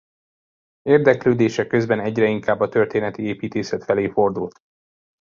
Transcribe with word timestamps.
Érdeklődése 0.81 1.67
közben 1.67 1.99
egyre 1.99 2.25
inkább 2.29 2.59
a 2.59 2.69
történeti 2.69 3.21
építészet 3.23 3.83
felé 3.83 4.07
fordult. 4.09 4.59